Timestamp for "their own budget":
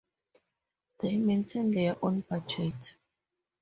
1.69-2.95